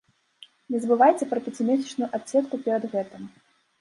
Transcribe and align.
Не 0.75 0.79
забывайце 0.85 1.27
пра 1.33 1.39
пяцімесячную 1.47 2.09
адседку 2.19 2.55
перад 2.67 2.83
гэтым. 2.95 3.33